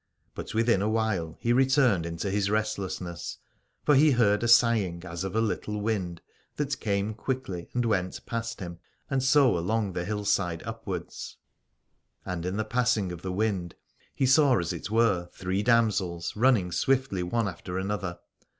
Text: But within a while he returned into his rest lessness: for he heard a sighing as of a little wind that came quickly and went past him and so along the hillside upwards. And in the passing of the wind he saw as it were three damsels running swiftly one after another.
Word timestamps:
But 0.33 0.55
within 0.55 0.81
a 0.81 0.89
while 0.89 1.37
he 1.39 1.53
returned 1.53 2.07
into 2.07 2.31
his 2.31 2.49
rest 2.49 2.77
lessness: 2.79 3.37
for 3.85 3.93
he 3.93 4.09
heard 4.09 4.41
a 4.41 4.47
sighing 4.47 5.03
as 5.05 5.23
of 5.23 5.35
a 5.35 5.41
little 5.41 5.79
wind 5.79 6.21
that 6.55 6.79
came 6.79 7.13
quickly 7.13 7.69
and 7.75 7.85
went 7.85 8.25
past 8.25 8.61
him 8.61 8.79
and 9.11 9.21
so 9.21 9.55
along 9.55 9.93
the 9.93 10.03
hillside 10.03 10.63
upwards. 10.65 11.37
And 12.25 12.47
in 12.47 12.57
the 12.57 12.65
passing 12.65 13.11
of 13.11 13.21
the 13.21 13.31
wind 13.31 13.75
he 14.15 14.25
saw 14.25 14.57
as 14.57 14.73
it 14.73 14.89
were 14.89 15.29
three 15.33 15.61
damsels 15.61 16.35
running 16.35 16.71
swiftly 16.71 17.21
one 17.21 17.47
after 17.47 17.77
another. 17.77 18.17